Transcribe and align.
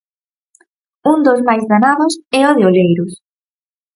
Un 1.11 1.17
dos 1.25 1.39
máis 1.47 1.63
danados 1.71 2.13
é 2.39 2.41
o 2.49 2.51
de 2.57 2.63
Oleiros. 2.69 3.11